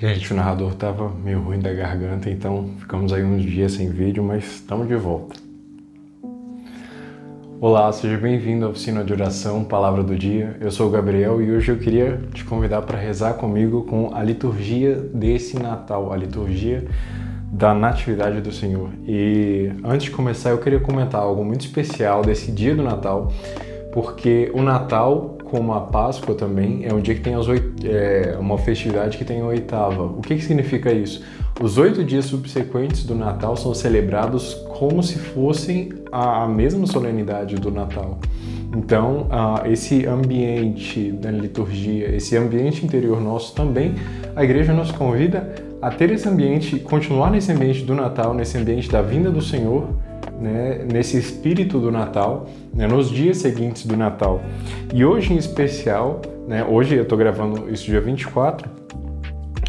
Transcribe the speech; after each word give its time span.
Gente, 0.00 0.32
o 0.32 0.34
narrador 0.34 0.74
tava 0.76 1.10
meio 1.10 1.42
ruim 1.42 1.58
da 1.58 1.74
garganta, 1.74 2.30
então 2.30 2.70
ficamos 2.78 3.12
aí 3.12 3.22
uns 3.22 3.42
dias 3.42 3.72
sem 3.72 3.90
vídeo, 3.90 4.24
mas 4.24 4.44
estamos 4.44 4.88
de 4.88 4.96
volta. 4.96 5.38
Olá, 7.60 7.92
seja 7.92 8.16
bem-vindo 8.16 8.64
à 8.64 8.70
oficina 8.70 9.04
de 9.04 9.12
oração 9.12 9.62
Palavra 9.62 10.02
do 10.02 10.16
Dia. 10.16 10.56
Eu 10.58 10.70
sou 10.70 10.88
o 10.88 10.90
Gabriel 10.90 11.42
e 11.42 11.52
hoje 11.52 11.70
eu 11.70 11.76
queria 11.76 12.18
te 12.32 12.46
convidar 12.46 12.80
para 12.80 12.98
rezar 12.98 13.34
comigo 13.34 13.82
com 13.82 14.14
a 14.14 14.22
liturgia 14.22 14.94
desse 14.94 15.58
Natal, 15.58 16.10
a 16.10 16.16
liturgia 16.16 16.82
da 17.52 17.74
Natividade 17.74 18.40
do 18.40 18.50
Senhor. 18.50 18.88
E 19.06 19.70
antes 19.84 20.04
de 20.04 20.12
começar, 20.12 20.48
eu 20.48 20.56
queria 20.56 20.80
comentar 20.80 21.20
algo 21.20 21.44
muito 21.44 21.60
especial 21.60 22.22
desse 22.22 22.50
dia 22.50 22.74
do 22.74 22.82
Natal, 22.82 23.30
porque 23.92 24.50
o 24.54 24.62
Natal 24.62 25.36
como 25.50 25.72
a 25.72 25.80
Páscoa 25.80 26.34
também, 26.34 26.84
é 26.84 26.94
um 26.94 27.00
dia 27.00 27.14
que 27.14 27.20
tem 27.20 27.34
as 27.34 27.48
oito, 27.48 27.84
é, 27.84 28.36
uma 28.38 28.56
festividade 28.56 29.18
que 29.18 29.24
tem 29.24 29.40
a 29.40 29.44
oitava. 29.44 30.04
O 30.04 30.20
que, 30.20 30.36
que 30.36 30.42
significa 30.42 30.92
isso? 30.92 31.22
Os 31.60 31.76
oito 31.76 32.04
dias 32.04 32.26
subsequentes 32.26 33.04
do 33.04 33.14
Natal 33.14 33.56
são 33.56 33.74
celebrados 33.74 34.54
como 34.78 35.02
se 35.02 35.18
fossem 35.18 35.90
a, 36.12 36.44
a 36.44 36.48
mesma 36.48 36.86
solenidade 36.86 37.56
do 37.56 37.70
Natal. 37.70 38.18
Então, 38.76 39.26
esse 39.64 40.06
ambiente 40.06 41.10
da 41.10 41.30
liturgia, 41.30 42.14
esse 42.14 42.36
ambiente 42.36 42.86
interior 42.86 43.20
nosso 43.20 43.52
também, 43.52 43.96
a 44.36 44.44
igreja 44.44 44.72
nos 44.72 44.92
convida 44.92 45.52
a 45.82 45.90
ter 45.90 46.12
esse 46.12 46.28
ambiente, 46.28 46.78
continuar 46.78 47.30
nesse 47.32 47.50
ambiente 47.50 47.82
do 47.82 47.94
Natal, 47.94 48.32
nesse 48.32 48.56
ambiente 48.56 48.88
da 48.88 49.02
vinda 49.02 49.30
do 49.30 49.42
Senhor, 49.42 49.88
né, 50.40 50.86
nesse 50.90 51.18
espírito 51.18 51.78
do 51.78 51.92
Natal, 51.92 52.46
né, 52.74 52.86
nos 52.86 53.10
dias 53.10 53.38
seguintes 53.38 53.86
do 53.86 53.96
Natal. 53.96 54.40
E 54.92 55.04
hoje 55.04 55.32
em 55.32 55.36
especial, 55.36 56.22
né, 56.48 56.64
hoje 56.64 56.94
eu 56.94 57.02
estou 57.02 57.18
gravando 57.18 57.70
isso 57.70 57.84
dia 57.84 58.00
24, 58.00 58.68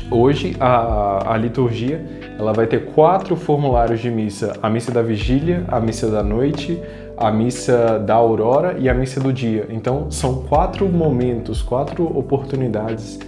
hoje 0.09 0.55
a, 0.59 1.33
a 1.33 1.37
liturgia 1.37 2.03
ela 2.39 2.53
vai 2.53 2.65
ter 2.65 2.85
quatro 2.93 3.35
formulários 3.35 3.99
de 3.99 4.09
missa: 4.09 4.57
a 4.61 4.69
missa 4.69 4.91
da 4.91 5.01
vigília, 5.01 5.63
a 5.67 5.79
missa 5.79 6.09
da 6.09 6.23
noite, 6.23 6.81
a 7.17 7.31
missa 7.31 7.99
da 7.99 8.15
aurora 8.15 8.77
e 8.79 8.89
a 8.89 8.93
missa 8.93 9.19
do 9.19 9.31
dia. 9.31 9.67
Então 9.69 10.09
são 10.09 10.43
quatro 10.43 10.87
momentos, 10.87 11.61
quatro 11.61 12.05
oportunidades 12.17 13.19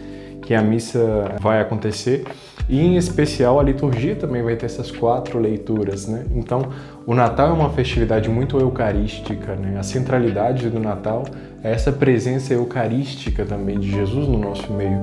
que 0.41 0.53
a 0.53 0.61
missa 0.61 1.35
vai 1.39 1.61
acontecer 1.61 2.25
e 2.67 2.79
em 2.79 2.95
especial 2.95 3.59
a 3.59 3.63
liturgia 3.63 4.15
também 4.15 4.41
vai 4.41 4.55
ter 4.55 4.65
essas 4.65 4.89
quatro 4.89 5.39
leituras, 5.39 6.07
né? 6.07 6.25
Então, 6.33 6.69
o 7.05 7.13
Natal 7.13 7.49
é 7.49 7.53
uma 7.53 7.69
festividade 7.69 8.29
muito 8.29 8.57
eucarística, 8.57 9.55
né? 9.55 9.77
A 9.77 9.83
centralidade 9.83 10.69
do 10.69 10.79
Natal 10.79 11.25
é 11.63 11.71
essa 11.71 11.91
presença 11.91 12.53
eucarística 12.53 13.45
também 13.45 13.79
de 13.79 13.91
Jesus 13.91 14.27
no 14.27 14.37
nosso 14.37 14.71
meio, 14.71 15.01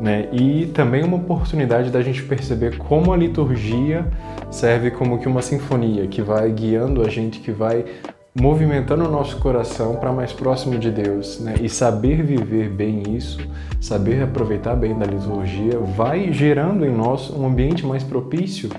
né? 0.00 0.28
E 0.30 0.66
também 0.66 1.02
uma 1.02 1.16
oportunidade 1.16 1.90
da 1.90 2.02
gente 2.02 2.22
perceber 2.22 2.76
como 2.76 3.12
a 3.12 3.16
liturgia 3.16 4.06
serve 4.50 4.90
como 4.90 5.18
que 5.18 5.26
uma 5.26 5.40
sinfonia 5.40 6.06
que 6.06 6.20
vai 6.20 6.50
guiando 6.52 7.02
a 7.02 7.08
gente, 7.08 7.40
que 7.40 7.50
vai 7.50 7.84
movimentando 8.34 9.04
o 9.04 9.10
nosso 9.10 9.38
coração 9.38 9.96
para 9.96 10.12
mais 10.12 10.32
próximo 10.32 10.78
de 10.78 10.90
Deus, 10.90 11.40
né? 11.40 11.54
E 11.60 11.68
saber 11.68 12.22
viver 12.22 12.68
bem 12.68 13.02
isso, 13.16 13.38
saber 13.80 14.22
aproveitar 14.22 14.76
bem 14.76 14.96
da 14.96 15.06
liturgia, 15.06 15.78
vai 15.78 16.32
gerando 16.32 16.84
em 16.84 16.94
nós 16.94 17.30
um 17.30 17.46
ambiente 17.46 17.84
mais 17.84 18.02
propício, 18.04 18.70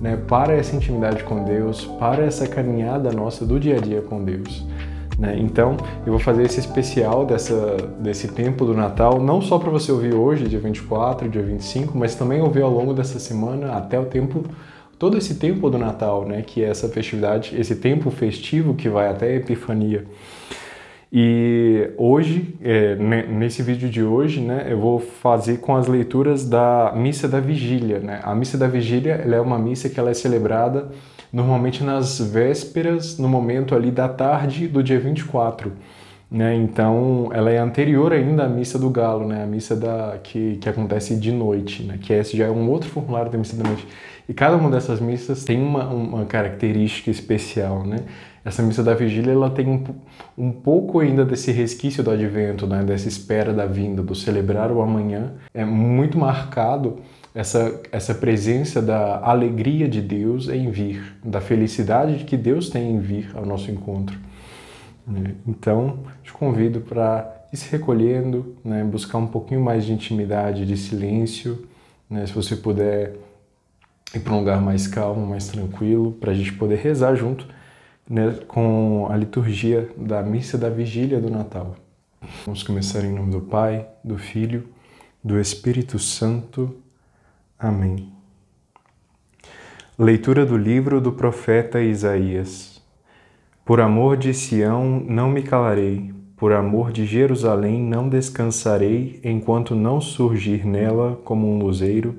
né? 0.00 0.16
Para 0.16 0.54
essa 0.54 0.74
intimidade 0.74 1.22
com 1.24 1.44
Deus, 1.44 1.84
para 1.98 2.24
essa 2.24 2.46
caminhada 2.46 3.12
nossa 3.12 3.44
do 3.44 3.60
dia 3.60 3.76
a 3.76 3.80
dia 3.80 4.00
com 4.00 4.24
Deus. 4.24 4.64
Né? 5.18 5.36
Então, 5.38 5.76
eu 6.06 6.12
vou 6.12 6.18
fazer 6.18 6.42
esse 6.42 6.58
especial 6.58 7.26
dessa, 7.26 7.76
desse 8.00 8.28
tempo 8.28 8.64
do 8.64 8.74
Natal, 8.74 9.20
não 9.20 9.40
só 9.40 9.58
para 9.58 9.70
você 9.70 9.92
ouvir 9.92 10.14
hoje, 10.14 10.48
dia 10.48 10.58
24, 10.58 11.28
dia 11.28 11.42
25, 11.42 11.96
mas 11.96 12.14
também 12.14 12.40
ouvir 12.40 12.62
ao 12.62 12.70
longo 12.70 12.94
dessa 12.94 13.18
semana 13.18 13.72
até 13.72 13.98
o 14.00 14.06
tempo 14.06 14.42
todo 15.02 15.18
esse 15.18 15.34
tempo 15.34 15.68
do 15.68 15.76
Natal, 15.76 16.24
né, 16.24 16.42
que 16.46 16.62
é 16.62 16.68
essa 16.68 16.88
festividade, 16.88 17.58
esse 17.58 17.74
tempo 17.74 18.08
festivo 18.08 18.72
que 18.72 18.88
vai 18.88 19.08
até 19.08 19.32
a 19.32 19.34
Epifania. 19.34 20.04
E 21.12 21.90
hoje, 21.98 22.54
é, 22.62 22.94
nesse 22.94 23.64
vídeo 23.64 23.90
de 23.90 24.00
hoje, 24.00 24.40
né, 24.40 24.68
eu 24.70 24.78
vou 24.78 25.00
fazer 25.00 25.56
com 25.56 25.74
as 25.74 25.88
leituras 25.88 26.48
da 26.48 26.92
Missa 26.94 27.26
da 27.26 27.40
Vigília. 27.40 27.98
Né? 27.98 28.20
A 28.22 28.32
Missa 28.32 28.56
da 28.56 28.68
Vigília 28.68 29.14
é 29.14 29.40
uma 29.40 29.58
missa 29.58 29.88
que 29.88 29.98
ela 29.98 30.10
é 30.10 30.14
celebrada 30.14 30.88
normalmente 31.32 31.82
nas 31.82 32.20
vésperas, 32.20 33.18
no 33.18 33.28
momento 33.28 33.74
ali 33.74 33.90
da 33.90 34.08
tarde 34.08 34.68
do 34.68 34.84
dia 34.84 35.00
24. 35.00 35.72
Né? 36.30 36.54
Então, 36.54 37.28
ela 37.32 37.50
é 37.50 37.58
anterior 37.58 38.12
ainda 38.12 38.44
à 38.44 38.48
Missa 38.48 38.78
do 38.78 38.88
Galo, 38.88 39.26
né? 39.26 39.42
a 39.42 39.46
missa 39.46 39.74
da, 39.74 40.16
que, 40.22 40.58
que 40.58 40.68
acontece 40.68 41.16
de 41.16 41.32
noite, 41.32 41.82
né? 41.82 41.98
que 42.00 42.12
esse 42.12 42.36
já 42.36 42.46
é 42.46 42.50
um 42.50 42.70
outro 42.70 42.88
formulário 42.88 43.32
da 43.32 43.36
Missa 43.36 43.56
da 43.56 43.64
Noite. 43.64 43.84
E 44.28 44.34
cada 44.34 44.56
uma 44.56 44.70
dessas 44.70 45.00
missas 45.00 45.44
tem 45.44 45.60
uma, 45.60 45.88
uma 45.88 46.24
característica 46.24 47.10
especial, 47.10 47.84
né? 47.84 47.98
Essa 48.44 48.62
missa 48.62 48.82
da 48.82 48.92
vigília 48.92 49.32
ela 49.32 49.50
tem 49.50 49.68
um, 49.68 49.84
um 50.36 50.50
pouco 50.50 50.98
ainda 50.98 51.24
desse 51.24 51.52
resquício 51.52 52.02
do 52.02 52.10
advento, 52.10 52.66
né? 52.66 52.82
dessa 52.82 53.06
espera 53.06 53.52
da 53.52 53.66
vinda, 53.66 54.02
do 54.02 54.14
celebrar 54.14 54.72
o 54.72 54.82
amanhã. 54.82 55.34
É 55.54 55.64
muito 55.64 56.18
marcado 56.18 56.96
essa, 57.32 57.80
essa 57.92 58.14
presença 58.14 58.82
da 58.82 59.20
alegria 59.22 59.88
de 59.88 60.00
Deus 60.00 60.48
em 60.48 60.70
vir, 60.70 61.16
da 61.24 61.40
felicidade 61.40 62.24
que 62.24 62.36
Deus 62.36 62.68
tem 62.68 62.90
em 62.90 62.98
vir 62.98 63.30
ao 63.34 63.46
nosso 63.46 63.70
encontro. 63.70 64.18
Né? 65.06 65.36
Então, 65.46 66.00
te 66.24 66.32
convido 66.32 66.80
para 66.80 67.46
ir 67.52 67.56
se 67.56 67.70
recolhendo, 67.70 68.56
né? 68.64 68.82
buscar 68.82 69.18
um 69.18 69.26
pouquinho 69.28 69.60
mais 69.60 69.84
de 69.84 69.92
intimidade, 69.92 70.66
de 70.66 70.76
silêncio. 70.76 71.64
Né? 72.10 72.26
Se 72.26 72.32
você 72.32 72.56
puder 72.56 73.14
ir 74.14 74.20
para 74.20 74.32
um 74.32 74.38
lugar 74.38 74.60
mais 74.60 74.86
calmo, 74.86 75.26
mais 75.26 75.48
tranquilo, 75.48 76.12
para 76.12 76.32
a 76.32 76.34
gente 76.34 76.52
poder 76.52 76.76
rezar 76.76 77.14
junto 77.14 77.46
né, 78.08 78.38
com 78.46 79.08
a 79.10 79.16
liturgia 79.16 79.90
da 79.96 80.22
missa 80.22 80.58
da 80.58 80.68
vigília 80.68 81.20
do 81.20 81.30
Natal. 81.30 81.76
Vamos 82.44 82.62
começar 82.62 83.04
em 83.04 83.12
nome 83.12 83.32
do 83.32 83.40
Pai, 83.40 83.86
do 84.04 84.18
Filho, 84.18 84.68
do 85.22 85.40
Espírito 85.40 85.98
Santo. 85.98 86.76
Amém. 87.58 88.12
Leitura 89.98 90.44
do 90.44 90.56
livro 90.56 91.00
do 91.00 91.12
profeta 91.12 91.80
Isaías. 91.80 92.82
Por 93.64 93.80
amor 93.80 94.16
de 94.16 94.34
Sião 94.34 95.00
não 95.00 95.30
me 95.30 95.42
calarei, 95.42 96.12
por 96.36 96.52
amor 96.52 96.90
de 96.90 97.06
Jerusalém 97.06 97.80
não 97.80 98.08
descansarei, 98.08 99.20
enquanto 99.22 99.74
não 99.74 100.00
surgir 100.00 100.66
nela 100.66 101.20
como 101.24 101.48
um 101.48 101.58
luzeiro 101.62 102.18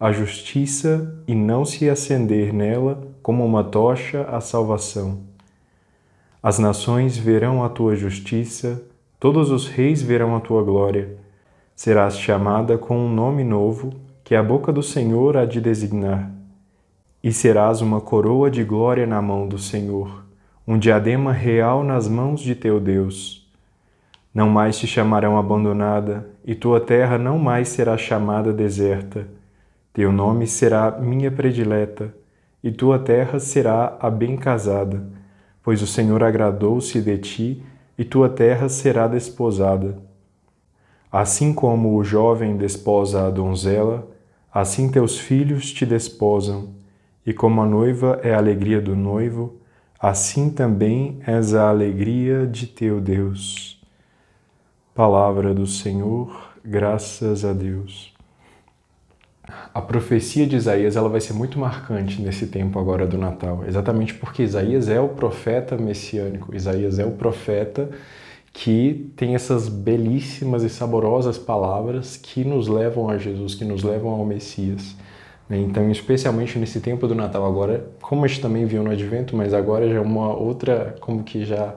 a 0.00 0.12
justiça 0.12 1.14
e 1.28 1.34
não 1.34 1.62
se 1.62 1.86
acender 1.90 2.54
nela 2.54 3.06
como 3.22 3.44
uma 3.44 3.62
tocha 3.62 4.22
a 4.22 4.40
salvação. 4.40 5.18
As 6.42 6.58
nações 6.58 7.18
verão 7.18 7.62
a 7.62 7.68
tua 7.68 7.94
justiça, 7.94 8.82
todos 9.18 9.50
os 9.50 9.68
reis 9.68 10.00
verão 10.00 10.34
a 10.34 10.40
tua 10.40 10.62
glória. 10.62 11.18
Serás 11.76 12.18
chamada 12.18 12.78
com 12.78 12.96
um 12.96 13.12
nome 13.12 13.44
novo 13.44 13.92
que 14.24 14.34
a 14.34 14.42
boca 14.42 14.72
do 14.72 14.82
Senhor 14.82 15.36
há 15.36 15.44
de 15.44 15.60
designar. 15.60 16.30
E 17.22 17.30
serás 17.30 17.82
uma 17.82 18.00
coroa 18.00 18.50
de 18.50 18.64
glória 18.64 19.06
na 19.06 19.20
mão 19.20 19.46
do 19.46 19.58
Senhor, 19.58 20.24
um 20.66 20.78
diadema 20.78 21.30
real 21.30 21.84
nas 21.84 22.08
mãos 22.08 22.40
de 22.40 22.54
teu 22.54 22.80
Deus. 22.80 23.46
Não 24.32 24.48
mais 24.48 24.78
te 24.78 24.86
chamarão 24.86 25.36
abandonada, 25.36 26.26
e 26.42 26.54
tua 26.54 26.80
terra 26.80 27.18
não 27.18 27.38
mais 27.38 27.68
será 27.68 27.98
chamada 27.98 28.50
deserta 28.50 29.28
teu 29.92 30.12
nome 30.12 30.46
será 30.46 30.92
minha 31.00 31.32
predileta, 31.32 32.14
e 32.62 32.70
tua 32.70 32.98
terra 32.98 33.40
será 33.40 33.96
a 34.00 34.08
bem 34.08 34.36
casada, 34.36 35.02
pois 35.62 35.82
o 35.82 35.86
Senhor 35.86 36.22
agradou-se 36.22 37.00
de 37.00 37.18
ti, 37.18 37.62
e 37.98 38.04
tua 38.04 38.28
terra 38.28 38.68
será 38.68 39.08
desposada. 39.08 39.98
Assim 41.10 41.52
como 41.52 41.96
o 41.96 42.04
jovem 42.04 42.56
desposa 42.56 43.26
a 43.26 43.30
donzela, 43.30 44.08
assim 44.52 44.88
teus 44.88 45.18
filhos 45.18 45.72
te 45.72 45.84
desposam, 45.84 46.68
e 47.26 47.34
como 47.34 47.60
a 47.60 47.66
noiva 47.66 48.20
é 48.22 48.32
a 48.32 48.38
alegria 48.38 48.80
do 48.80 48.94
noivo, 48.94 49.56
assim 49.98 50.50
também 50.50 51.18
és 51.26 51.52
a 51.52 51.68
alegria 51.68 52.46
de 52.46 52.68
teu 52.68 53.00
Deus. 53.00 53.82
Palavra 54.94 55.52
do 55.52 55.66
Senhor, 55.66 56.54
graças 56.64 57.44
a 57.44 57.52
Deus 57.52 58.09
a 59.72 59.80
profecia 59.80 60.46
de 60.46 60.56
Isaías 60.56 60.96
ela 60.96 61.08
vai 61.08 61.20
ser 61.20 61.32
muito 61.32 61.58
marcante 61.58 62.20
nesse 62.20 62.46
tempo 62.46 62.78
agora 62.78 63.06
do 63.06 63.18
Natal, 63.18 63.64
exatamente 63.66 64.14
porque 64.14 64.42
Isaías 64.42 64.88
é 64.88 65.00
o 65.00 65.08
profeta 65.08 65.76
messiânico, 65.76 66.54
Isaías 66.54 66.98
é 66.98 67.04
o 67.04 67.12
profeta 67.12 67.88
que 68.52 69.12
tem 69.16 69.34
essas 69.34 69.68
belíssimas 69.68 70.62
e 70.62 70.68
saborosas 70.68 71.38
palavras 71.38 72.16
que 72.16 72.44
nos 72.44 72.68
levam 72.68 73.08
a 73.08 73.16
Jesus, 73.16 73.54
que 73.54 73.64
nos 73.64 73.82
levam 73.82 74.10
ao 74.10 74.24
Messias. 74.24 74.96
Né? 75.48 75.58
Então, 75.58 75.90
especialmente 75.90 76.58
nesse 76.58 76.80
tempo 76.80 77.06
do 77.06 77.14
Natal 77.14 77.46
agora, 77.46 77.88
como 78.00 78.24
a 78.24 78.28
gente 78.28 78.40
também 78.40 78.66
viu 78.66 78.82
no 78.82 78.90
Advento, 78.90 79.36
mas 79.36 79.54
agora 79.54 79.88
já 79.88 79.96
é 79.96 80.00
uma 80.00 80.34
outra, 80.36 80.96
como 81.00 81.22
que 81.22 81.44
já 81.44 81.74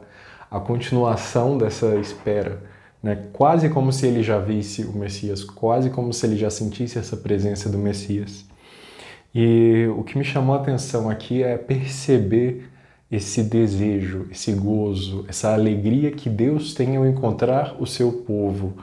a 0.50 0.60
continuação 0.60 1.58
dessa 1.58 1.96
espera 1.96 2.73
né? 3.04 3.26
quase 3.34 3.70
como 3.70 3.92
se 3.92 4.08
ele 4.08 4.24
já 4.24 4.40
visse 4.40 4.86
o 4.86 4.94
Messias, 4.94 5.44
quase 5.44 5.90
como 5.90 6.14
se 6.14 6.26
ele 6.26 6.38
já 6.38 6.50
sentisse 6.50 6.98
essa 6.98 7.18
presença 7.18 7.70
do 7.70 7.78
Messias. 7.78 8.46
E 9.36 9.88
o 9.98 10.04
que 10.04 10.18
me 10.18 10.24
chamou 10.24 10.56
a 10.56 10.60
atenção 10.60 11.10
aqui 11.10 11.44
é 11.44 11.58
perceber 11.58 12.70
esse 13.12 13.44
desejo, 13.44 14.28
esse 14.32 14.54
gozo, 14.54 15.26
essa 15.28 15.54
alegria 15.54 16.12
que 16.12 16.30
Deus 16.30 16.74
tem 16.74 16.96
ao 16.96 17.06
encontrar 17.06 17.76
o 17.80 17.86
seu 17.86 18.12
povo. 18.12 18.74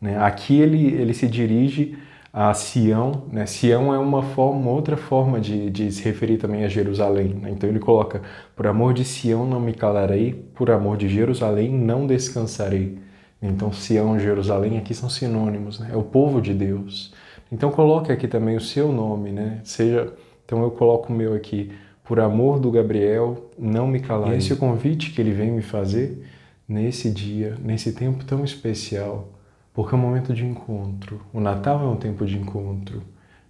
Né? 0.00 0.18
Aqui 0.18 0.60
ele, 0.60 0.94
ele 0.94 1.14
se 1.14 1.26
dirige 1.26 1.96
a 2.32 2.54
Sião, 2.54 3.24
né? 3.32 3.44
Sião 3.44 3.92
é 3.92 3.98
uma 3.98 4.22
forma, 4.22 4.70
outra 4.70 4.96
forma 4.96 5.40
de, 5.40 5.68
de 5.68 5.90
se 5.90 6.04
referir 6.04 6.36
também 6.38 6.64
a 6.64 6.68
Jerusalém. 6.68 7.34
Né? 7.34 7.50
Então 7.50 7.68
ele 7.68 7.80
coloca: 7.80 8.22
por 8.54 8.68
amor 8.68 8.94
de 8.94 9.04
Sião 9.04 9.44
não 9.44 9.58
me 9.60 9.74
calarei, 9.74 10.32
por 10.54 10.70
amor 10.70 10.96
de 10.96 11.08
Jerusalém 11.08 11.72
não 11.72 12.06
descansarei. 12.06 12.98
Então 13.42 13.72
Sião 13.72 14.16
e 14.16 14.20
Jerusalém 14.20 14.78
aqui 14.78 14.94
são 14.94 15.08
sinônimos, 15.08 15.80
né? 15.80 15.90
é 15.92 15.96
o 15.96 16.02
povo 16.02 16.40
de 16.40 16.52
Deus. 16.52 17.12
Então 17.50 17.70
coloque 17.70 18.12
aqui 18.12 18.28
também 18.28 18.56
o 18.56 18.60
seu 18.60 18.92
nome, 18.92 19.32
né? 19.32 19.60
Seja, 19.64 20.12
então 20.44 20.62
eu 20.62 20.70
coloco 20.70 21.12
o 21.12 21.16
meu 21.16 21.34
aqui, 21.34 21.72
por 22.04 22.20
amor 22.20 22.60
do 22.60 22.70
Gabriel, 22.70 23.50
não 23.58 23.86
me 23.86 24.00
calarei. 24.00 24.34
E 24.34 24.38
esse 24.38 24.52
é 24.52 24.54
o 24.54 24.58
convite 24.58 25.10
que 25.10 25.20
ele 25.20 25.32
vem 25.32 25.50
me 25.50 25.62
fazer 25.62 26.26
nesse 26.68 27.10
dia, 27.10 27.56
nesse 27.62 27.92
tempo 27.92 28.24
tão 28.24 28.44
especial 28.44 29.28
porque 29.72 29.94
é 29.94 29.98
um 29.98 30.00
momento 30.00 30.34
de 30.34 30.44
encontro. 30.44 31.22
O 31.32 31.40
Natal 31.40 31.80
é 31.80 31.88
um 31.88 31.96
tempo 31.96 32.26
de 32.26 32.36
encontro. 32.36 33.02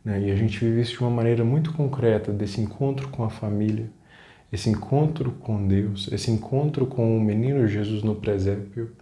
Né? 0.05 0.29
E 0.29 0.31
a 0.31 0.37
gente 0.37 0.59
vive 0.65 0.81
isso 0.81 0.93
de 0.93 1.01
uma 1.01 1.11
maneira 1.11 1.45
muito 1.45 1.73
concreta, 1.73 2.33
desse 2.33 2.61
encontro 2.61 3.09
com 3.09 3.25
a 3.25 3.31
família, 3.31 3.91
esse 4.53 4.69
encontro 4.69 5.33
com 5.33 5.67
Deus, 5.67 6.09
esse 6.13 6.31
encontro 6.31 6.87
com 6.87 7.17
o 7.17 7.21
menino 7.21 7.67
Jesus 7.67 8.03
no 8.03 8.15
presépio. 8.15 8.93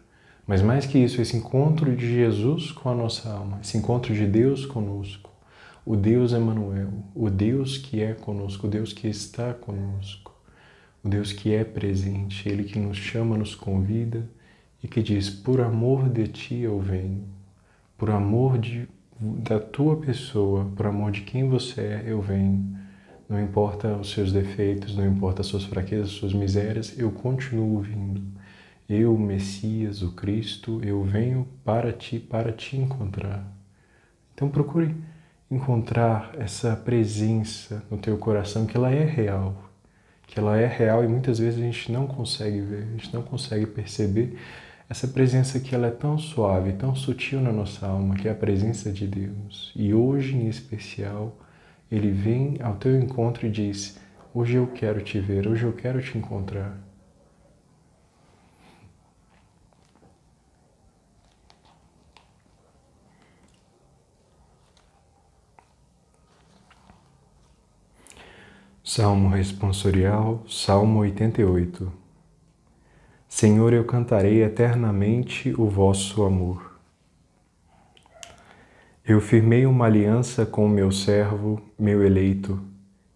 Mas 0.49 0.63
mais 0.63 0.87
que 0.87 0.97
isso, 0.97 1.21
esse 1.21 1.37
encontro 1.37 1.95
de 1.95 2.11
Jesus 2.11 2.73
com 2.73 2.89
a 2.89 2.95
nossa 2.95 3.31
alma, 3.31 3.59
esse 3.63 3.77
encontro 3.77 4.15
de 4.15 4.27
Deus 4.27 4.65
conosco. 4.65 5.31
O 5.85 5.95
Deus 5.95 6.33
Emanuel, 6.33 6.89
o 7.15 7.29
Deus 7.29 7.77
que 7.77 8.01
é 8.01 8.15
conosco, 8.15 8.67
o 8.67 8.71
Deus 8.71 8.95
que 8.95 9.07
está 9.09 9.53
conosco, 9.53 10.35
o 11.05 11.09
Deus 11.09 11.35
que 11.35 11.55
é 11.55 11.65
presente, 11.65 12.49
Ele 12.49 12.65
que 12.65 12.79
nos 12.79 12.97
chama, 12.97 13.37
nos 13.37 13.55
convida 13.55 14.27
e 14.83 14.89
que 14.89 15.03
diz: 15.03 15.29
Por 15.29 15.61
amor 15.61 16.09
de 16.09 16.27
ti 16.29 16.57
eu 16.61 16.81
venho, 16.81 17.25
por 17.99 18.09
amor 18.09 18.57
de, 18.57 18.89
da 19.21 19.61
tua 19.61 19.99
pessoa, 19.99 20.65
por 20.75 20.87
amor 20.87 21.11
de 21.11 21.23
quem 21.23 21.47
você 21.47 21.81
é, 21.83 22.05
eu 22.07 22.23
venho. 22.23 22.75
Não 23.29 23.39
importa 23.39 23.97
os 23.97 24.13
seus 24.13 24.33
defeitos, 24.33 24.97
não 24.97 25.07
importa 25.07 25.43
as 25.43 25.47
suas 25.47 25.65
fraquezas, 25.65 26.07
as 26.07 26.13
suas 26.13 26.33
misérias, 26.33 26.99
eu 26.99 27.11
continuo 27.11 27.81
vindo. 27.81 28.38
Eu, 28.89 29.19
Messias, 29.19 30.01
o 30.01 30.13
Cristo, 30.13 30.81
eu 30.83 31.03
venho 31.03 31.47
para 31.63 31.93
ti, 31.93 32.19
para 32.19 32.51
te 32.53 32.75
encontrar. 32.75 33.47
Então 34.33 34.49
procure 34.49 34.97
encontrar 35.51 36.33
essa 36.39 36.75
presença 36.75 37.85
no 37.91 37.99
teu 37.99 38.17
coração, 38.17 38.65
que 38.65 38.79
ela 38.79 38.91
é 38.91 39.05
real, 39.05 39.71
que 40.27 40.39
ela 40.39 40.59
é 40.59 40.67
real 40.67 41.05
e 41.05 41.09
muitas 41.09 41.39
vezes 41.39 41.61
a 41.61 41.63
gente 41.63 41.93
não 41.93 42.07
consegue 42.07 42.63
ver, 42.63 42.85
a 42.85 42.93
gente 42.93 43.13
não 43.13 43.21
consegue 43.21 43.67
perceber, 43.67 44.39
essa 44.89 45.07
presença 45.07 45.61
que 45.61 45.75
ela 45.75 45.89
é 45.89 45.91
tão 45.91 46.17
suave, 46.17 46.73
tão 46.73 46.95
sutil 46.95 47.43
na 47.43 47.53
nossa 47.53 47.87
alma, 47.87 48.15
que 48.15 48.27
é 48.27 48.31
a 48.31 48.35
presença 48.35 48.91
de 48.91 49.07
Deus. 49.07 49.71
E 49.77 49.93
hoje 49.93 50.35
em 50.35 50.49
especial, 50.49 51.37
ele 51.93 52.11
vem 52.11 52.57
ao 52.63 52.77
teu 52.77 52.99
encontro 52.99 53.47
e 53.47 53.51
diz: 53.51 54.01
Hoje 54.33 54.55
eu 54.55 54.67
quero 54.69 55.03
te 55.03 55.21
ver, 55.21 55.47
hoje 55.47 55.65
eu 55.65 55.75
quero 55.75 56.01
te 56.01 56.17
encontrar. 56.17 56.88
Salmo 68.91 69.29
responsorial, 69.29 70.43
Salmo 70.49 71.01
88 71.01 71.93
Senhor, 73.29 73.75
eu 73.75 73.85
cantarei 73.85 74.43
eternamente 74.43 75.55
o 75.59 75.69
vosso 75.69 76.23
amor. 76.23 76.73
Eu 79.07 79.21
firmei 79.21 79.67
uma 79.67 79.85
aliança 79.85 80.47
com 80.47 80.65
o 80.65 80.71
meu 80.71 80.91
servo, 80.91 81.61
meu 81.79 82.03
eleito, 82.03 82.59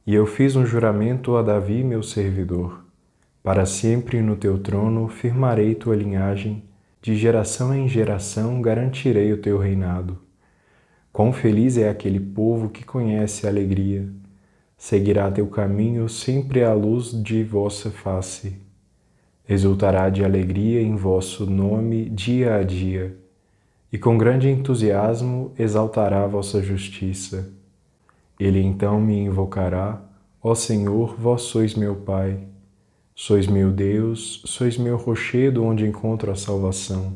e 0.06 0.14
eu 0.14 0.26
fiz 0.26 0.56
um 0.56 0.66
juramento 0.66 1.38
a 1.38 1.42
Davi, 1.42 1.82
meu 1.82 2.02
servidor. 2.02 2.84
Para 3.42 3.64
sempre 3.64 4.20
no 4.20 4.36
teu 4.36 4.58
trono 4.58 5.08
firmarei 5.08 5.74
tua 5.74 5.96
linhagem, 5.96 6.62
de 7.00 7.16
geração 7.16 7.74
em 7.74 7.88
geração 7.88 8.60
garantirei 8.60 9.32
o 9.32 9.40
teu 9.40 9.56
reinado. 9.56 10.18
Quão 11.10 11.32
feliz 11.32 11.78
é 11.78 11.88
aquele 11.88 12.20
povo 12.20 12.68
que 12.68 12.84
conhece 12.84 13.46
a 13.46 13.48
alegria. 13.48 14.06
Seguirá 14.84 15.30
teu 15.30 15.46
caminho 15.46 16.08
sempre 16.08 16.64
à 16.64 16.74
luz 16.74 17.12
de 17.12 17.44
vossa 17.44 17.88
face 17.88 18.60
exultará 19.48 20.10
de 20.10 20.24
alegria 20.24 20.82
em 20.82 20.96
vosso 20.96 21.48
nome 21.48 22.08
dia 22.08 22.56
a 22.56 22.64
dia, 22.64 23.16
e 23.92 23.96
com 23.96 24.18
grande 24.18 24.48
entusiasmo 24.48 25.52
exaltará 25.56 26.26
vossa 26.26 26.60
justiça. 26.60 27.48
Ele 28.40 28.60
então 28.60 29.00
me 29.00 29.20
invocará, 29.20 30.02
ó 30.42 30.52
Senhor, 30.52 31.14
vós 31.16 31.42
sois 31.42 31.76
meu 31.76 31.94
Pai, 31.94 32.40
sois 33.14 33.46
meu 33.46 33.70
Deus, 33.70 34.42
sois 34.46 34.76
meu 34.76 34.96
rochedo 34.96 35.64
onde 35.64 35.86
encontro 35.86 36.32
a 36.32 36.34
salvação. 36.34 37.12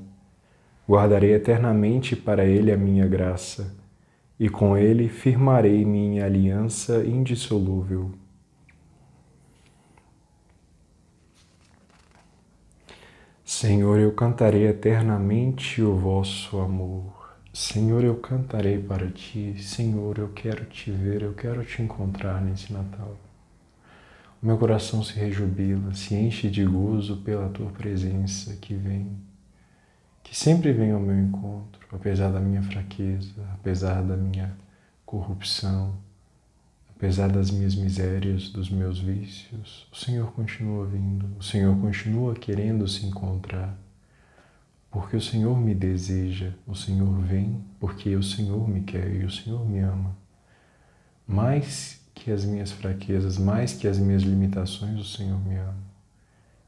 Guardarei 0.89 1.35
eternamente 1.35 2.15
para 2.15 2.45
ele 2.45 2.71
a 2.71 2.77
minha 2.77 3.09
graça, 3.09 3.75
e 4.39 4.49
com 4.49 4.77
ele 4.77 5.09
firmarei 5.09 5.85
minha 5.85 6.25
aliança 6.25 7.05
indissolúvel. 7.05 8.13
Senhor, 13.45 13.99
eu 13.99 14.13
cantarei 14.13 14.67
eternamente 14.67 15.81
o 15.81 15.97
vosso 15.97 16.59
amor. 16.59 17.37
Senhor, 17.55 18.05
eu 18.05 18.17
cantarei 18.17 18.79
para 18.79 19.09
ti. 19.11 19.57
Senhor, 19.63 20.19
eu 20.19 20.29
quero 20.29 20.67
te 20.67 20.91
ver, 20.91 21.23
eu 21.23 21.33
quero 21.33 21.65
te 21.65 21.81
encontrar 21.81 22.43
nesse 22.43 22.73
Natal. 22.73 23.17
O 24.43 24.47
meu 24.47 24.59
coração 24.59 25.03
se 25.03 25.15
rejubila, 25.15 25.95
se 25.95 26.15
enche 26.15 26.51
de 26.51 26.65
gozo 26.65 27.17
pela 27.19 27.49
tua 27.49 27.71
presença 27.71 28.55
que 28.57 28.75
vem, 28.75 29.17
que 30.23 30.37
sempre 30.37 30.73
vem 30.73 30.91
ao 30.91 31.01
meu 31.01 31.19
encontro, 31.19 31.86
apesar 31.97 32.31
da 32.31 32.41
minha 32.41 32.63
fraqueza, 32.63 33.43
apesar 33.55 34.03
da 34.03 34.17
minha 34.17 34.57
corrupção, 35.05 35.97
Apesar 36.97 37.29
das 37.29 37.51
minhas 37.51 37.75
misérias, 37.75 38.49
dos 38.49 38.71
meus 38.71 38.99
vícios, 38.99 39.87
o 39.93 39.97
Senhor 39.97 40.33
continua 40.33 40.87
vindo, 40.87 41.27
o 41.39 41.43
Senhor 41.43 41.79
continua 41.79 42.35
querendo 42.35 42.89
se 42.89 43.05
encontrar. 43.05 43.77
Porque 44.91 45.15
o 45.15 45.21
Senhor 45.21 45.61
me 45.61 45.75
deseja, 45.75 46.55
o 46.67 46.75
Senhor 46.75 47.21
vem 47.21 47.63
porque 47.79 48.17
o 48.17 48.23
Senhor 48.23 48.67
me 48.67 48.81
quer 48.81 49.15
e 49.15 49.27
o 49.27 49.31
Senhor 49.31 49.69
me 49.69 49.79
ama. 49.79 50.17
Mais 51.29 52.01
que 52.15 52.31
as 52.31 52.47
minhas 52.47 52.73
fraquezas, 52.73 53.37
mais 53.37 53.75
que 53.75 53.87
as 53.87 53.99
minhas 53.99 54.23
limitações, 54.23 54.99
o 54.99 55.05
Senhor 55.05 55.39
me 55.39 55.55
ama. 55.55 55.77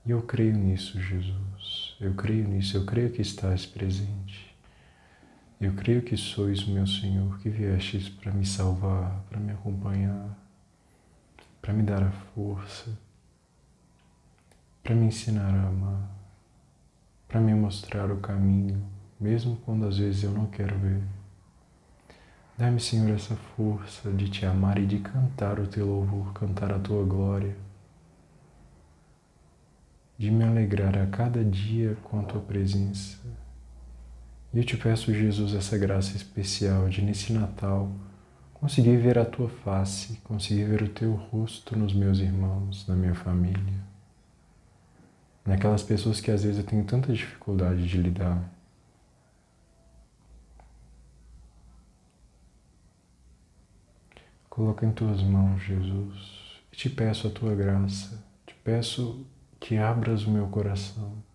E 0.05 0.11
eu 0.11 0.21
creio 0.21 0.59
nisso, 0.59 1.01
Jesus. 1.01 1.97
Eu 1.99 2.13
creio 2.13 2.47
nisso, 2.47 2.77
eu 2.77 2.85
creio 2.85 3.11
que 3.11 3.23
estás 3.23 3.65
presente. 3.65 4.48
Eu 5.61 5.73
creio 5.73 6.03
que 6.03 6.17
sois 6.17 6.65
meu 6.65 6.87
Senhor, 6.87 7.37
que 7.41 7.51
viestes 7.51 8.09
para 8.09 8.31
me 8.31 8.47
salvar, 8.47 9.25
para 9.29 9.41
me 9.41 9.51
acompanhar, 9.51 10.39
para 11.61 11.73
me 11.73 11.83
dar 11.83 12.01
a 12.01 12.13
força, 12.13 12.97
para 14.85 14.95
me 14.95 15.07
ensinar 15.07 15.53
a 15.53 15.67
amar, 15.67 16.09
para 17.27 17.41
me 17.41 17.53
mostrar 17.55 18.09
o 18.13 18.19
caminho, 18.19 18.81
mesmo 19.19 19.57
quando 19.65 19.85
às 19.85 19.99
vezes 19.99 20.23
eu 20.23 20.31
não 20.31 20.47
quero 20.47 20.79
ver. 20.79 21.03
Dá-me, 22.57 22.79
Senhor, 22.79 23.11
essa 23.11 23.35
força 23.35 24.13
de 24.13 24.31
te 24.31 24.47
amar 24.47 24.79
e 24.79 24.87
de 24.87 25.01
cantar 25.01 25.59
o 25.59 25.67
teu 25.67 25.87
louvor, 25.87 26.33
cantar 26.35 26.73
a 26.73 26.79
tua 26.79 27.05
glória, 27.05 27.57
de 30.17 30.31
me 30.31 30.45
alegrar 30.45 30.97
a 30.97 31.07
cada 31.09 31.45
dia 31.45 31.97
com 32.05 32.21
a 32.21 32.23
tua 32.23 32.41
presença 32.41 33.19
e 34.53 34.59
eu 34.59 34.65
te 34.65 34.77
peço, 34.77 35.13
Jesus, 35.13 35.55
essa 35.55 35.77
graça 35.77 36.17
especial 36.17 36.89
de 36.89 37.03
nesse 37.03 37.33
Natal 37.33 37.93
conseguir 38.55 38.97
ver 38.97 39.19
a 39.19 39.25
tua 39.25 39.49
face, 39.49 40.17
conseguir 40.25 40.65
ver 40.65 40.83
o 40.83 40.89
teu 40.89 41.13
rosto 41.15 41.79
nos 41.79 41.93
meus 41.93 42.19
irmãos, 42.19 42.87
na 42.89 42.97
minha 42.97 43.15
família, 43.15 43.85
naquelas 45.45 45.83
pessoas 45.83 46.21
que 46.21 46.31
às 46.31 46.43
vezes 46.43 46.59
eu 46.59 46.65
tenho 46.65 46.85
tanta 46.85 47.13
dificuldade 47.13 47.87
de 47.87 47.99
lidar. 47.99 48.43
Coloca 54.49 54.85
em 54.85 54.93
tuas 54.93 55.23
mãos, 55.23 55.63
Jesus, 55.63 56.61
e 56.73 56.77
te 56.77 56.91
peço 56.91 57.29
a 57.29 57.31
tua 57.31 57.55
graça, 57.55 58.25
te 58.47 58.55
peço 58.65 59.27
que 59.61 59.77
abras 59.77 60.25
o 60.25 60.31
meu 60.31 60.49
coração 60.49 61.28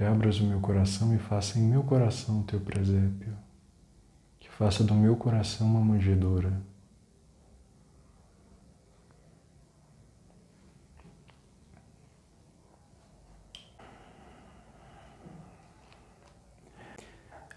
que 0.00 0.04
abras 0.04 0.40
o 0.40 0.44
meu 0.44 0.58
coração 0.60 1.14
e 1.14 1.18
faça 1.18 1.58
em 1.58 1.62
meu 1.62 1.82
coração 1.82 2.40
o 2.40 2.42
teu 2.44 2.58
presépio, 2.58 3.34
que 4.38 4.48
faça 4.48 4.82
do 4.82 4.94
meu 4.94 5.14
coração 5.14 5.66
uma 5.66 5.80
manjedoura. 5.80 6.58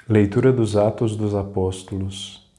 Leitura 0.10 0.52
dos 0.52 0.76
Atos 0.76 1.16
dos 1.16 1.34
Apóstolos. 1.34 2.52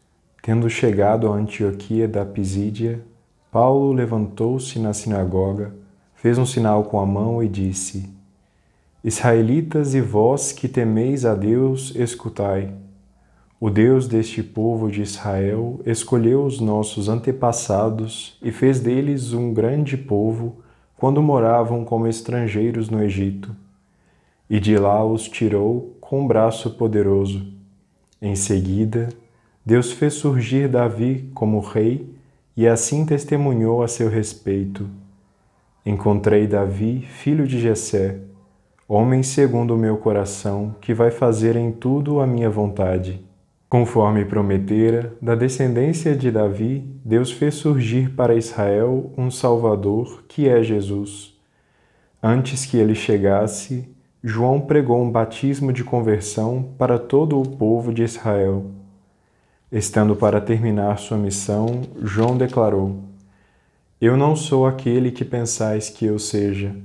Tendo 0.43 0.71
chegado 0.71 1.31
a 1.31 1.37
Antioquia 1.37 2.09
da 2.09 2.25
Pisídia, 2.25 3.05
Paulo 3.53 3.93
levantou-se 3.93 4.79
na 4.79 4.95
sinagoga, 4.95 5.75
fez 6.15 6.39
um 6.39 6.47
sinal 6.47 6.85
com 6.85 6.99
a 6.99 7.05
mão 7.05 7.43
e 7.43 7.49
disse: 7.51 8.24
Israelitas 9.05 9.93
e 9.93 10.01
vós 10.01 10.51
que 10.51 10.67
temeis 10.67 11.27
a 11.27 11.35
Deus, 11.35 11.95
escutai. 11.95 12.73
O 13.61 13.69
Deus 13.69 14.09
deste 14.09 14.43
povo 14.43 14.91
de 14.91 15.03
Israel 15.03 15.79
escolheu 15.85 16.43
os 16.43 16.59
nossos 16.59 17.07
antepassados 17.07 18.39
e 18.43 18.51
fez 18.51 18.81
deles 18.81 19.35
um 19.35 19.53
grande 19.53 19.99
povo 19.99 20.57
quando 20.97 21.23
moravam 21.23 21.85
como 21.85 22.07
estrangeiros 22.07 22.89
no 22.89 23.03
Egito. 23.03 23.55
E 24.49 24.59
de 24.59 24.79
lá 24.79 25.05
os 25.05 25.29
tirou 25.29 25.95
com 26.01 26.23
um 26.23 26.27
braço 26.27 26.71
poderoso. 26.71 27.47
Em 28.23 28.35
seguida, 28.35 29.11
Deus 29.67 29.93
fez 29.93 30.15
surgir 30.15 30.67
Davi 30.67 31.31
como 31.35 31.61
rei 31.61 32.09
e 32.57 32.67
assim 32.67 33.05
testemunhou 33.05 33.83
a 33.83 33.89
seu 33.89 34.09
respeito. 34.09 34.89
Encontrei 35.85 36.47
Davi, 36.47 37.03
filho 37.03 37.47
de 37.47 37.61
Jessé, 37.61 38.21
homem 38.89 39.23
segundo 39.23 39.75
o 39.75 39.79
meu 39.79 39.97
coração, 39.97 40.75
que 40.81 40.93
vai 40.93 41.11
fazer 41.11 41.57
em 41.57 41.73
tudo 41.73 42.21
a 42.21 42.27
minha 42.27 42.51
vontade. 42.51 43.25
Conforme 43.69 44.25
prometera, 44.25 45.17
da 45.21 45.35
descendência 45.35 46.15
de 46.15 46.31
Davi, 46.31 46.85
Deus 47.05 47.33
fez 47.33 47.55
surgir 47.55 48.11
para 48.11 48.35
Israel 48.35 49.13
um 49.17 49.31
Salvador, 49.31 50.25
que 50.29 50.49
é 50.49 50.63
Jesus. 50.63 51.35
Antes 52.23 52.65
que 52.67 52.77
ele 52.77 52.95
chegasse, 52.95 53.89
João 54.23 54.61
pregou 54.61 55.03
um 55.03 55.11
batismo 55.11 55.73
de 55.73 55.83
conversão 55.83 56.75
para 56.79 56.99
todo 56.99 57.41
o 57.41 57.47
povo 57.47 57.93
de 57.93 58.03
Israel. 58.03 58.71
Estando 59.73 60.15
para 60.15 60.41
terminar 60.41 60.99
sua 60.99 61.19
missão, 61.19 61.83
João 62.01 62.37
declarou: 62.37 63.01
Eu 64.01 64.17
não 64.17 64.37
sou 64.37 64.67
aquele 64.67 65.11
que 65.11 65.25
pensais 65.25 65.91
que 65.91 66.07
eu 66.07 66.19
seja, 66.19 66.77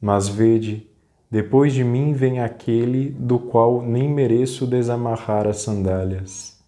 mas 0.00 0.28
vede, 0.28 0.87
depois 1.30 1.74
de 1.74 1.84
mim 1.84 2.12
vem 2.12 2.40
aquele 2.40 3.10
do 3.10 3.38
qual 3.38 3.82
nem 3.82 4.08
mereço 4.08 4.66
desamarrar 4.66 5.46
as 5.46 5.58
sandálias. 5.58 6.58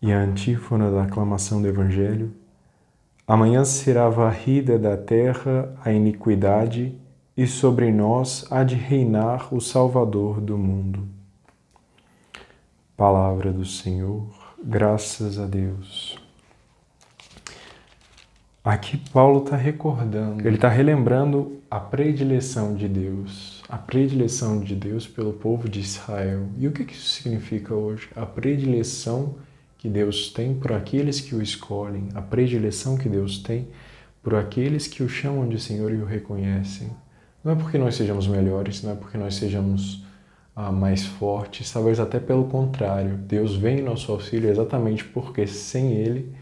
E 0.00 0.12
a 0.12 0.18
antífona 0.18 0.90
da 0.90 1.02
aclamação 1.04 1.60
do 1.60 1.68
Evangelho: 1.68 2.32
Amanhã 3.26 3.64
será 3.64 4.08
varrida 4.08 4.78
da 4.78 4.96
terra 4.96 5.74
a 5.84 5.92
iniquidade 5.92 6.94
e 7.36 7.46
sobre 7.46 7.92
nós 7.92 8.46
há 8.50 8.64
de 8.64 8.74
reinar 8.74 9.54
o 9.54 9.60
Salvador 9.60 10.40
do 10.40 10.56
mundo. 10.58 11.08
Palavra 12.96 13.52
do 13.52 13.64
Senhor, 13.64 14.26
graças 14.62 15.38
a 15.38 15.46
Deus. 15.46 16.21
Aqui 18.64 18.96
Paulo 18.96 19.42
está 19.42 19.56
recordando, 19.56 20.46
ele 20.46 20.54
está 20.54 20.68
relembrando 20.68 21.60
a 21.68 21.80
predileção 21.80 22.76
de 22.76 22.86
Deus, 22.86 23.60
a 23.68 23.76
predileção 23.76 24.60
de 24.60 24.76
Deus 24.76 25.04
pelo 25.04 25.32
povo 25.32 25.68
de 25.68 25.80
Israel. 25.80 26.46
E 26.56 26.68
o 26.68 26.70
que 26.70 26.84
isso 26.92 27.08
significa 27.08 27.74
hoje? 27.74 28.08
A 28.14 28.24
predileção 28.24 29.34
que 29.78 29.88
Deus 29.88 30.30
tem 30.30 30.54
por 30.54 30.72
aqueles 30.72 31.20
que 31.20 31.34
o 31.34 31.42
escolhem, 31.42 32.10
a 32.14 32.22
predileção 32.22 32.96
que 32.96 33.08
Deus 33.08 33.38
tem 33.38 33.66
por 34.22 34.36
aqueles 34.36 34.86
que 34.86 35.02
o 35.02 35.08
chamam 35.08 35.48
de 35.48 35.60
Senhor 35.60 35.92
e 35.92 35.96
o 35.96 36.04
reconhecem. 36.04 36.88
Não 37.42 37.50
é 37.50 37.56
porque 37.56 37.76
nós 37.76 37.96
sejamos 37.96 38.28
melhores, 38.28 38.80
não 38.80 38.92
é 38.92 38.94
porque 38.94 39.18
nós 39.18 39.34
sejamos 39.34 40.04
ah, 40.54 40.70
mais 40.70 41.04
fortes, 41.04 41.68
talvez 41.72 41.98
até 41.98 42.20
pelo 42.20 42.44
contrário. 42.44 43.16
Deus 43.16 43.56
vem 43.56 43.80
em 43.80 43.82
nosso 43.82 44.12
auxílio 44.12 44.48
exatamente 44.48 45.04
porque 45.04 45.48
sem 45.48 45.94
Ele 45.94 46.32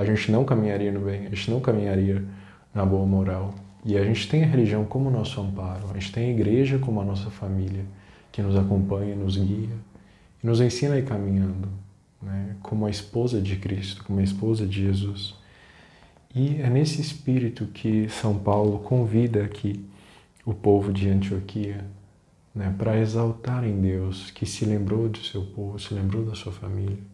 a 0.00 0.04
gente 0.04 0.32
não 0.32 0.44
caminharia 0.44 0.90
no 0.90 1.00
bem, 1.00 1.26
a 1.26 1.30
gente 1.30 1.50
não 1.50 1.60
caminharia 1.60 2.24
na 2.74 2.86
boa 2.86 3.04
moral. 3.06 3.54
E 3.84 3.96
a 3.96 4.04
gente 4.04 4.28
tem 4.28 4.42
a 4.42 4.46
religião 4.46 4.84
como 4.84 5.10
nosso 5.10 5.40
amparo, 5.40 5.90
a 5.90 5.94
gente 5.94 6.12
tem 6.12 6.28
a 6.28 6.30
igreja 6.30 6.78
como 6.78 7.00
a 7.00 7.04
nossa 7.04 7.30
família, 7.30 7.84
que 8.32 8.40
nos 8.40 8.56
acompanha, 8.56 9.14
nos 9.14 9.36
guia 9.36 9.76
e 10.42 10.46
nos 10.46 10.60
ensina 10.60 10.94
a 10.94 10.98
ir 10.98 11.04
caminhando, 11.04 11.68
né? 12.22 12.56
como 12.62 12.86
a 12.86 12.90
esposa 12.90 13.40
de 13.40 13.56
Cristo, 13.56 14.04
como 14.04 14.20
a 14.20 14.22
esposa 14.22 14.66
de 14.66 14.82
Jesus. 14.82 15.34
E 16.34 16.60
é 16.62 16.70
nesse 16.70 17.00
espírito 17.00 17.66
que 17.66 18.08
São 18.08 18.38
Paulo 18.38 18.78
convida 18.78 19.44
aqui 19.44 19.84
o 20.44 20.54
povo 20.54 20.92
de 20.92 21.08
Antioquia, 21.08 21.84
né, 22.54 22.74
para 22.76 22.98
exaltar 22.98 23.64
em 23.64 23.80
Deus 23.80 24.30
que 24.30 24.46
se 24.46 24.64
lembrou 24.64 25.08
do 25.08 25.18
seu 25.18 25.42
povo, 25.42 25.78
se 25.78 25.92
lembrou 25.94 26.24
da 26.24 26.34
sua 26.34 26.52
família. 26.52 27.09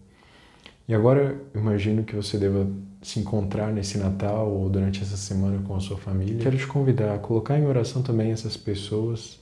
E 0.89 0.95
agora 0.95 1.37
imagino 1.55 2.05
que 2.05 2.15
você 2.15 2.39
deva 2.39 2.69
se 3.03 3.21
encontrar 3.21 3.73
nesse 3.73 3.99
Natal 3.99 4.51
ou 4.51 4.69
durante 4.69 5.03
essa 5.03 5.17
semana 5.17 5.63
com 5.63 5.75
a 5.75 5.81
sua 5.81 5.97
família. 5.97 6.39
Quero 6.39 6.57
te 6.57 6.67
convidar 6.67 7.15
a 7.15 7.19
colocar 7.19 7.59
em 7.59 7.67
oração 7.67 8.03
também 8.03 8.31
essas 8.31 8.57
pessoas, 8.57 9.41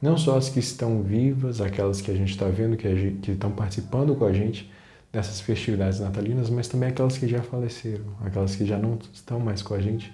não 0.00 0.16
só 0.16 0.36
as 0.36 0.48
que 0.48 0.60
estão 0.60 1.02
vivas, 1.02 1.60
aquelas 1.60 2.00
que 2.00 2.10
a 2.10 2.14
gente 2.14 2.30
está 2.30 2.46
vendo, 2.46 2.76
que, 2.76 2.88
gente, 2.96 3.18
que 3.20 3.32
estão 3.32 3.50
participando 3.50 4.14
com 4.14 4.24
a 4.24 4.32
gente 4.32 4.70
dessas 5.12 5.40
festividades 5.40 6.00
natalinas, 6.00 6.50
mas 6.50 6.68
também 6.68 6.88
aquelas 6.88 7.18
que 7.18 7.26
já 7.26 7.42
faleceram, 7.42 8.04
aquelas 8.24 8.54
que 8.54 8.64
já 8.64 8.78
não 8.78 8.98
estão 9.12 9.40
mais 9.40 9.62
com 9.62 9.74
a 9.74 9.80
gente 9.80 10.12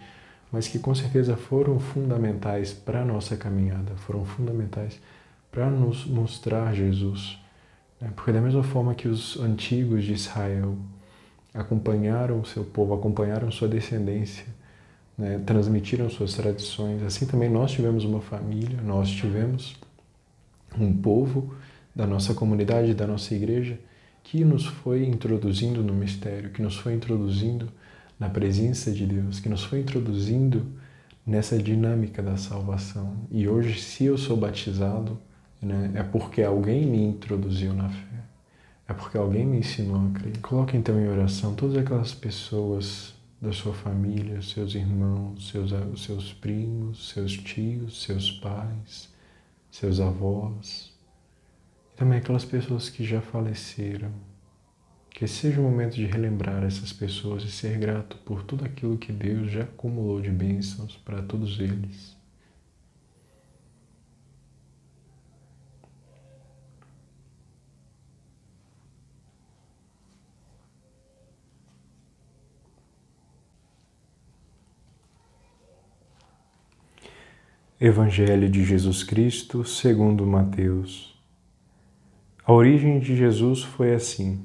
mas 0.54 0.68
que 0.68 0.78
com 0.78 0.94
certeza 0.94 1.36
foram 1.36 1.80
fundamentais 1.80 2.72
para 2.72 3.02
a 3.02 3.04
nossa 3.04 3.36
caminhada, 3.36 3.96
foram 3.96 4.24
fundamentais 4.24 5.00
para 5.50 5.68
nos 5.68 6.06
mostrar 6.06 6.72
Jesus. 6.72 7.36
Né? 8.04 8.12
Porque, 8.14 8.30
da 8.30 8.40
mesma 8.40 8.62
forma 8.62 8.94
que 8.94 9.08
os 9.08 9.38
antigos 9.40 10.04
de 10.04 10.12
Israel 10.12 10.76
acompanharam 11.54 12.40
o 12.40 12.44
seu 12.44 12.64
povo, 12.64 12.92
acompanharam 12.92 13.50
sua 13.50 13.66
descendência, 13.66 14.44
né? 15.16 15.40
transmitiram 15.46 16.10
suas 16.10 16.34
tradições, 16.34 17.02
assim 17.02 17.26
também 17.26 17.48
nós 17.48 17.70
tivemos 17.70 18.04
uma 18.04 18.20
família, 18.20 18.80
nós 18.82 19.08
tivemos 19.08 19.74
um 20.78 20.92
povo 20.94 21.54
da 21.94 22.06
nossa 22.06 22.34
comunidade, 22.34 22.92
da 22.92 23.06
nossa 23.06 23.34
igreja, 23.34 23.78
que 24.22 24.44
nos 24.44 24.66
foi 24.66 25.06
introduzindo 25.06 25.82
no 25.82 25.94
mistério, 25.94 26.50
que 26.50 26.60
nos 26.60 26.76
foi 26.76 26.94
introduzindo 26.94 27.70
na 28.18 28.28
presença 28.28 28.90
de 28.90 29.06
Deus, 29.06 29.38
que 29.38 29.48
nos 29.48 29.64
foi 29.64 29.80
introduzindo 29.80 30.66
nessa 31.26 31.56
dinâmica 31.58 32.22
da 32.22 32.36
salvação. 32.36 33.16
E 33.30 33.46
hoje, 33.48 33.80
se 33.80 34.04
eu 34.04 34.18
sou 34.18 34.36
batizado, 34.36 35.18
né, 35.64 35.92
é 35.94 36.02
porque 36.02 36.42
alguém 36.42 36.86
me 36.86 37.02
introduziu 37.02 37.72
na 37.72 37.88
fé, 37.88 38.24
é 38.88 38.92
porque 38.92 39.16
alguém 39.16 39.46
me 39.46 39.58
ensinou 39.58 40.06
a 40.06 40.18
crer. 40.18 40.38
Coloque 40.40 40.76
então 40.76 40.98
em 41.00 41.08
oração 41.08 41.54
todas 41.54 41.76
aquelas 41.76 42.14
pessoas 42.14 43.14
da 43.40 43.52
sua 43.52 43.74
família, 43.74 44.40
seus 44.42 44.74
irmãos, 44.74 45.48
seus, 45.48 45.72
seus 46.02 46.32
primos, 46.32 47.10
seus 47.10 47.32
tios, 47.32 48.02
seus 48.02 48.30
pais, 48.30 49.08
seus 49.70 50.00
avós, 50.00 50.92
e 51.92 51.96
também 51.96 52.18
aquelas 52.18 52.44
pessoas 52.44 52.88
que 52.88 53.04
já 53.04 53.20
faleceram 53.20 54.12
que 55.14 55.28
seja 55.28 55.60
o 55.60 55.62
momento 55.62 55.94
de 55.94 56.04
relembrar 56.06 56.64
essas 56.64 56.92
pessoas 56.92 57.44
e 57.44 57.50
ser 57.50 57.78
grato 57.78 58.16
por 58.24 58.42
tudo 58.42 58.64
aquilo 58.64 58.98
que 58.98 59.12
Deus 59.12 59.48
já 59.48 59.62
acumulou 59.62 60.20
de 60.20 60.28
bênçãos 60.28 60.96
para 61.04 61.22
todos 61.22 61.60
eles. 61.60 62.13
Evangelho 77.86 78.48
de 78.48 78.64
Jesus 78.64 79.02
Cristo, 79.02 79.62
segundo 79.62 80.26
Mateus. 80.26 81.22
A 82.42 82.50
origem 82.50 82.98
de 82.98 83.14
Jesus 83.14 83.62
foi 83.62 83.92
assim. 83.92 84.40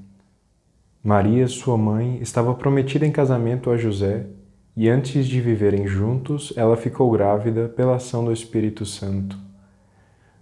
Maria, 1.02 1.48
sua 1.48 1.78
mãe, 1.78 2.18
estava 2.22 2.54
prometida 2.54 3.08
em 3.08 3.14
casamento 3.14 3.72
a 3.72 3.78
José 3.78 4.28
e 4.76 4.90
antes 4.90 5.26
de 5.26 5.40
viverem 5.40 5.88
juntos, 5.88 6.52
ela 6.58 6.76
ficou 6.76 7.10
grávida 7.12 7.70
pela 7.70 7.96
ação 7.96 8.26
do 8.26 8.34
Espírito 8.34 8.86
Santo. 8.86 9.38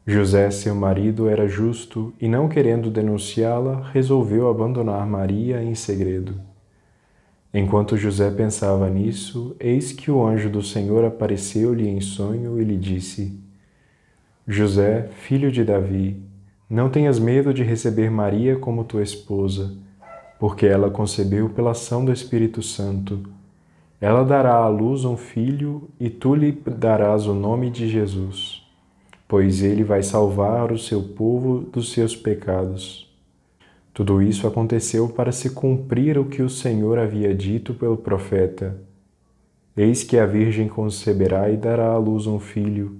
José, 0.03 0.49
seu 0.49 0.73
marido, 0.73 1.29
era 1.29 1.47
justo 1.47 2.11
e, 2.19 2.27
não 2.27 2.49
querendo 2.49 2.89
denunciá-la, 2.89 3.91
resolveu 3.91 4.49
abandonar 4.49 5.05
Maria 5.05 5.61
em 5.61 5.75
segredo. 5.75 6.41
Enquanto 7.59 7.97
José 7.97 8.29
pensava 8.29 8.87
nisso, 8.87 9.55
eis 9.59 9.91
que 9.91 10.11
o 10.11 10.23
anjo 10.23 10.47
do 10.47 10.61
Senhor 10.61 11.03
apareceu-lhe 11.03 11.89
em 11.89 11.99
sonho 11.99 12.61
e 12.61 12.63
lhe 12.63 12.77
disse: 12.77 13.35
José, 14.47 15.09
filho 15.23 15.51
de 15.51 15.63
Davi, 15.63 16.21
não 16.69 16.87
tenhas 16.87 17.17
medo 17.17 17.51
de 17.51 17.63
receber 17.63 18.11
Maria 18.11 18.57
como 18.57 18.83
tua 18.83 19.01
esposa, 19.01 19.73
porque 20.39 20.67
ela 20.67 20.91
concebeu 20.91 21.49
pela 21.49 21.71
ação 21.71 22.05
do 22.05 22.13
Espírito 22.13 22.61
Santo. 22.61 23.23
Ela 23.99 24.23
dará 24.23 24.53
à 24.53 24.67
luz 24.67 25.03
um 25.03 25.17
filho 25.17 25.89
e 25.99 26.11
tu 26.11 26.35
lhe 26.35 26.51
darás 26.51 27.25
o 27.25 27.33
nome 27.33 27.71
de 27.71 27.89
Jesus, 27.89 28.61
pois 29.27 29.63
ele 29.63 29.83
vai 29.83 30.03
salvar 30.03 30.71
o 30.71 30.77
seu 30.77 31.01
povo 31.01 31.61
dos 31.61 31.91
seus 31.91 32.15
pecados. 32.15 33.06
Tudo 33.97 34.21
isso 34.21 34.45
aconteceu 34.45 35.09
para 35.09 35.31
se 35.31 35.49
cumprir 35.49 36.19
o 36.19 36.25
que 36.25 36.43
o 36.43 36.49
Senhor 36.51 36.99
havia 36.99 37.33
dito 37.33 37.73
pelo 37.73 37.97
profeta. 37.97 38.79
Eis 39.75 40.03
que 40.03 40.19
a 40.19 40.25
Virgem 40.27 40.67
conceberá 40.67 41.49
e 41.49 41.57
dará 41.57 41.87
à 41.87 41.97
luz 41.97 42.27
um 42.27 42.39
filho. 42.39 42.99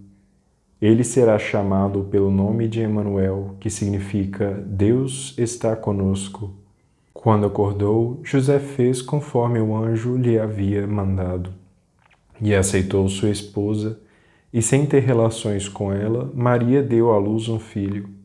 Ele 0.82 1.04
será 1.04 1.38
chamado 1.38 2.06
pelo 2.06 2.32
nome 2.32 2.68
de 2.68 2.82
Emanuel, 2.82 3.56
que 3.60 3.70
significa 3.70 4.60
Deus 4.66 5.36
está 5.38 5.76
conosco. 5.76 6.52
Quando 7.14 7.46
acordou, 7.46 8.20
José 8.24 8.58
fez 8.58 9.00
conforme 9.00 9.60
o 9.60 9.78
anjo 9.78 10.18
lhe 10.18 10.40
havia 10.40 10.88
mandado. 10.88 11.54
E 12.42 12.56
aceitou 12.56 13.08
sua 13.08 13.30
esposa, 13.30 14.00
e 14.52 14.64
sem 14.64 14.84
ter 14.84 15.04
relações 15.04 15.70
com 15.70 15.94
ela, 15.94 16.32
Maria 16.34 16.82
deu 16.82 17.14
à 17.14 17.20
luz 17.20 17.48
um 17.50 17.60
filho 17.60 18.17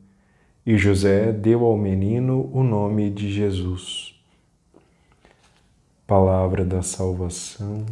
e 0.65 0.79
José 0.79 1.33
deu 1.33 1.65
ao 1.65 1.77
menino 1.77 2.49
o 2.53 2.63
nome 2.63 3.11
de 3.11 3.33
Jesus. 3.33 4.15
Palavra 6.07 6.65
da 6.65 6.83
salvação, 6.83 7.85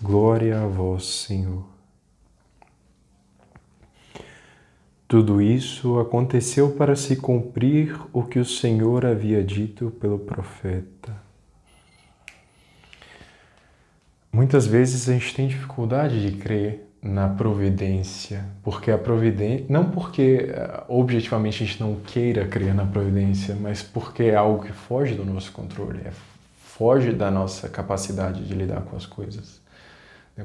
glória 0.00 0.62
a 0.62 0.66
vós, 0.66 1.04
Senhor. 1.04 1.64
Tudo 5.08 5.42
isso 5.42 5.98
aconteceu 5.98 6.70
para 6.70 6.96
se 6.96 7.16
cumprir 7.16 8.00
o 8.12 8.22
que 8.22 8.38
o 8.38 8.44
Senhor 8.44 9.04
havia 9.04 9.44
dito 9.44 9.90
pelo 10.00 10.18
profeta. 10.18 11.14
Muitas 14.32 14.66
vezes 14.66 15.08
a 15.08 15.12
gente 15.12 15.34
tem 15.34 15.48
dificuldade 15.48 16.22
de 16.22 16.38
crer 16.38 16.91
na 17.02 17.28
providência, 17.28 18.44
porque 18.62 18.90
a 18.90 18.96
providência, 18.96 19.66
não 19.68 19.90
porque 19.90 20.48
eh, 20.48 20.84
objetivamente 20.86 21.62
a 21.62 21.66
gente 21.66 21.80
não 21.80 21.96
queira 21.96 22.46
crer 22.46 22.72
na 22.72 22.86
providência, 22.86 23.56
mas 23.60 23.82
porque 23.82 24.24
é 24.24 24.36
algo 24.36 24.62
que 24.64 24.72
foge 24.72 25.14
do 25.16 25.24
nosso 25.24 25.50
controle, 25.50 26.00
é, 26.04 26.12
foge 26.60 27.12
da 27.12 27.28
nossa 27.28 27.68
capacidade 27.68 28.44
de 28.44 28.54
lidar 28.54 28.82
com 28.82 28.96
as 28.96 29.04
coisas. 29.04 29.60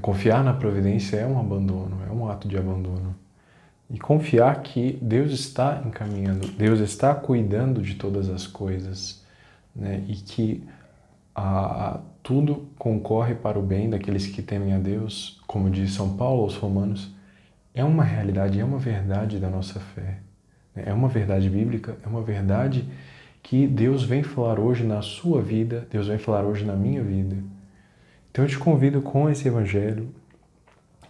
Confiar 0.02 0.44
na 0.44 0.54
providência 0.54 1.18
é 1.18 1.26
um 1.28 1.40
abandono, 1.40 2.00
é 2.08 2.12
um 2.12 2.28
ato 2.28 2.48
de 2.48 2.58
abandono. 2.58 3.16
E 3.90 3.98
confiar 3.98 4.62
que 4.62 5.00
Deus 5.02 5.32
está 5.32 5.82
encaminhando, 5.86 6.48
Deus 6.48 6.80
está 6.80 7.16
cuidando 7.16 7.82
de 7.82 7.96
todas 7.96 8.30
as 8.30 8.46
coisas, 8.46 9.24
né? 9.74 10.04
e 10.08 10.16
que 10.16 10.68
tudo 12.24 12.68
concorre 12.78 13.36
para 13.36 13.58
o 13.58 13.62
bem 13.62 13.90
daqueles 13.90 14.28
que 14.28 14.42
temem 14.42 14.74
a 14.74 14.80
Deus, 14.80 15.40
como 15.48 15.70
diz 15.70 15.94
São 15.94 16.18
Paulo 16.18 16.44
aos 16.44 16.56
Romanos, 16.56 17.16
é 17.74 17.84
uma 17.84 18.04
realidade, 18.04 18.60
é 18.60 18.66
uma 18.66 18.80
verdade 18.80 19.40
da 19.40 19.50
nossa 19.50 19.80
fé. 19.80 20.20
É 20.76 20.94
uma 20.94 21.08
verdade 21.08 21.50
bíblica, 21.50 21.98
é 22.04 22.08
uma 22.08 22.22
verdade 22.22 22.88
que 23.42 23.66
Deus 23.66 24.04
vem 24.04 24.24
falar 24.24 24.60
hoje 24.60 24.84
na 24.84 25.02
sua 25.02 25.42
vida, 25.42 25.88
Deus 25.90 26.08
vem 26.08 26.18
falar 26.18 26.44
hoje 26.44 26.66
na 26.66 26.76
minha 26.76 27.02
vida. 27.02 27.38
Então 28.30 28.44
eu 28.44 28.50
te 28.50 28.58
convido 28.58 29.02
com 29.02 29.30
esse 29.30 29.48
evangelho, 29.48 30.10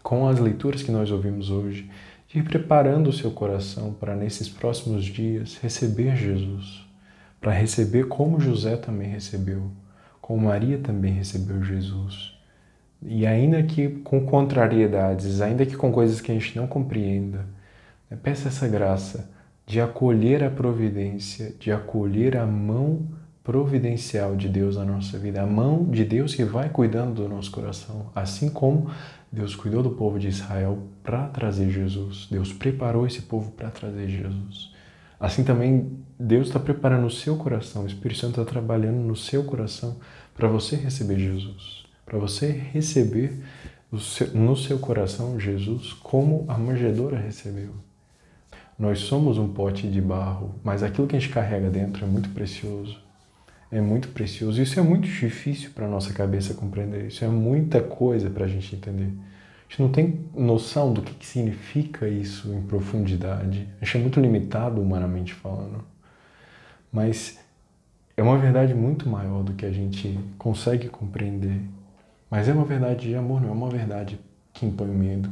com 0.04 0.28
as 0.28 0.40
leituras 0.40 0.84
que 0.84 0.92
nós 0.92 1.10
ouvimos 1.12 1.50
hoje, 1.50 1.90
de 2.28 2.40
ir 2.40 2.44
preparando 2.44 3.10
o 3.10 3.14
seu 3.14 3.32
coração 3.32 3.94
para 3.94 4.16
nesses 4.16 4.48
próximos 4.48 5.06
dias 5.06 5.58
receber 5.62 6.16
Jesus, 6.16 6.86
para 7.42 7.52
receber 7.52 8.08
como 8.08 8.40
José 8.40 8.78
também 8.78 9.10
recebeu 9.10 9.72
como 10.28 10.48
Maria 10.48 10.78
também 10.78 11.14
recebeu 11.14 11.64
Jesus. 11.64 12.38
E 13.02 13.26
ainda 13.26 13.64
que 13.64 13.88
com 13.88 14.26
contrariedades, 14.26 15.40
ainda 15.40 15.66
que 15.66 15.78
com 15.78 15.90
coisas 15.90 16.20
que 16.20 16.30
a 16.30 16.36
gente 16.36 16.54
não 16.58 16.68
compreenda, 16.68 17.46
né, 18.12 18.18
peça 18.22 18.50
essa 18.50 18.68
graça 18.68 19.32
de 19.66 19.80
acolher 19.80 20.44
a 20.44 20.50
providência, 20.50 21.56
de 21.58 21.72
acolher 21.72 22.36
a 22.36 22.46
mão 22.46 23.08
providencial 23.42 24.36
de 24.36 24.50
Deus 24.50 24.76
na 24.76 24.84
nossa 24.84 25.18
vida, 25.18 25.42
a 25.42 25.48
mão 25.48 25.86
de 25.86 26.04
Deus 26.04 26.36
que 26.36 26.44
vai 26.44 26.68
cuidando 26.68 27.24
do 27.24 27.30
nosso 27.30 27.50
coração, 27.50 28.08
assim 28.14 28.50
como 28.50 28.92
Deus 29.32 29.56
cuidou 29.56 29.82
do 29.82 29.92
povo 29.92 30.20
de 30.20 30.28
Israel 30.28 30.80
para 31.04 31.30
trazer 31.30 31.70
Jesus. 31.70 32.28
Deus 32.30 32.52
preparou 32.52 33.08
esse 33.08 33.22
povo 33.22 33.52
para 33.52 33.70
trazer 33.70 34.10
Jesus. 34.10 34.76
Assim 35.18 35.46
também 35.46 35.90
Deus 36.20 36.48
está 36.48 36.60
preparando 36.60 37.08
o 37.08 37.12
seu 37.12 37.38
coração, 37.38 37.84
o 37.84 37.88
Espírito 37.88 38.20
Santo 38.20 38.42
está 38.42 38.52
trabalhando 38.52 38.98
no 38.98 39.16
seu 39.16 39.46
coração 39.46 39.96
para 40.38 40.48
você 40.48 40.76
receber 40.76 41.20
Jesus, 41.20 41.84
para 42.06 42.18
você 42.18 42.52
receber 42.52 43.34
seu, 44.00 44.28
no 44.34 44.56
seu 44.56 44.78
coração 44.78 45.40
Jesus 45.40 45.94
como 45.94 46.46
a 46.48 46.58
manjedoura 46.58 47.18
recebeu. 47.18 47.72
Nós 48.78 49.00
somos 49.00 49.40
um 49.40 49.52
pote 49.52 49.88
de 49.88 50.00
barro, 50.00 50.54
mas 50.64 50.84
aquilo 50.84 51.08
que 51.08 51.16
a 51.16 51.20
gente 51.20 51.34
carrega 51.34 51.70
dentro 51.70 52.06
é 52.06 52.08
muito 52.08 52.30
precioso. 52.30 53.00
É 53.72 53.82
muito 53.82 54.10
precioso. 54.10 54.62
Isso 54.62 54.80
é 54.80 54.84
muito 54.84 55.08
difícil 55.08 55.72
para 55.72 55.88
nossa 55.88 56.14
cabeça 56.14 56.54
compreender. 56.54 57.08
Isso 57.08 57.26
é 57.26 57.28
muita 57.28 57.82
coisa 57.82 58.30
para 58.30 58.46
a 58.46 58.48
gente 58.48 58.76
entender. 58.76 59.12
A 59.68 59.70
gente 59.70 59.82
não 59.82 59.90
tem 59.90 60.20
noção 60.34 60.94
do 60.94 61.02
que, 61.02 61.14
que 61.14 61.26
significa 61.26 62.08
isso 62.08 62.54
em 62.54 62.62
profundidade. 62.62 63.68
A 63.82 63.86
gente 63.86 63.98
é 63.98 64.00
muito 64.00 64.20
limitado 64.20 64.80
humanamente 64.80 65.34
falando. 65.34 65.84
Mas 66.92 67.40
é 68.18 68.24
uma 68.24 68.38
verdade 68.40 68.74
muito 68.74 69.08
maior 69.08 69.44
do 69.44 69.54
que 69.54 69.66
a 69.66 69.72
gente 69.72 70.20
consegue 70.40 70.90
compreender. 70.90 71.62
Mas 72.30 72.50
é 72.50 72.54
uma 72.54 72.66
verdade 72.66 73.08
de 73.08 73.16
amor, 73.16 73.40
não 73.40 73.50
é 73.50 73.52
uma 73.52 73.70
verdade 73.70 74.20
que 74.52 74.66
impõe 74.66 74.88
medo. 74.88 75.30